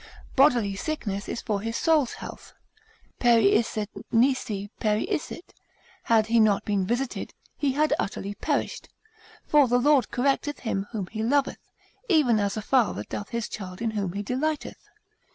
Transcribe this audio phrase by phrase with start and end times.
[0.35, 2.55] Bodily sickness is for his soul's health,
[3.19, 5.53] periisset nisi periisset,
[6.05, 8.89] had he not been visited, he had utterly perished;
[9.45, 11.59] for the Lord correcteth him whom he loveth,
[12.09, 14.89] even as a father doth his child in whom he delighteth.